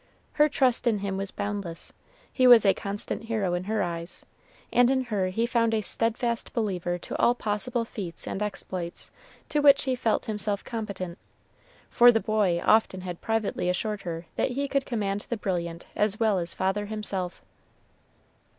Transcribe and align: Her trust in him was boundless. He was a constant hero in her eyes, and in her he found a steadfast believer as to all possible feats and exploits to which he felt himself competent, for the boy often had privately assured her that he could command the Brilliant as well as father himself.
Her 0.31 0.49
trust 0.49 0.87
in 0.87 0.97
him 1.05 1.15
was 1.15 1.29
boundless. 1.29 1.93
He 2.33 2.47
was 2.47 2.65
a 2.65 2.73
constant 2.73 3.25
hero 3.25 3.53
in 3.53 3.65
her 3.65 3.83
eyes, 3.83 4.25
and 4.73 4.89
in 4.89 5.03
her 5.13 5.27
he 5.27 5.45
found 5.45 5.75
a 5.75 5.81
steadfast 5.81 6.53
believer 6.53 6.95
as 6.95 7.01
to 7.01 7.17
all 7.19 7.35
possible 7.35 7.85
feats 7.85 8.25
and 8.27 8.41
exploits 8.41 9.11
to 9.49 9.59
which 9.59 9.83
he 9.83 9.93
felt 9.93 10.25
himself 10.25 10.63
competent, 10.63 11.19
for 11.91 12.11
the 12.11 12.19
boy 12.19 12.59
often 12.65 13.01
had 13.01 13.21
privately 13.21 13.69
assured 13.69 14.01
her 14.01 14.25
that 14.37 14.49
he 14.53 14.67
could 14.67 14.87
command 14.87 15.27
the 15.29 15.37
Brilliant 15.37 15.85
as 15.95 16.19
well 16.19 16.39
as 16.39 16.55
father 16.55 16.87
himself. 16.87 17.43